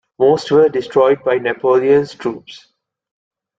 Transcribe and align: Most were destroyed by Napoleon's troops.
Most 0.17 0.49
were 0.49 0.67
destroyed 0.67 1.23
by 1.23 1.37
Napoleon's 1.37 2.15
troops. 2.15 2.73